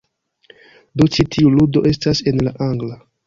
[1.01, 2.99] Do ĉi tiu ludo estas en la angla